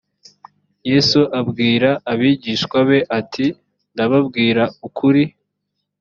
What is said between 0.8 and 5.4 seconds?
yesu abwira abigishwa be ati ndababwira ukuri